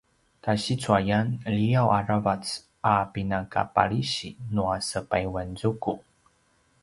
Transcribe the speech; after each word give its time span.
tasicuayan 0.43 1.27
liav 1.55 1.87
aravac 1.99 2.43
a 2.93 2.95
pinakapalisi 3.13 4.29
nua 4.53 4.75
sepayuanzuku 4.87 5.93